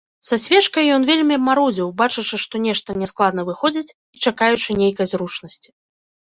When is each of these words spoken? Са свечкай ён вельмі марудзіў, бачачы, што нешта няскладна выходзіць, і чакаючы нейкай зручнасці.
Са 0.27 0.37
свечкай 0.43 0.87
ён 0.95 1.03
вельмі 1.09 1.37
марудзіў, 1.49 1.91
бачачы, 2.01 2.41
што 2.45 2.55
нешта 2.65 2.97
няскладна 3.03 3.41
выходзіць, 3.53 3.87
і 4.17 4.27
чакаючы 4.27 4.69
нейкай 4.83 5.05
зручнасці. 5.15 5.69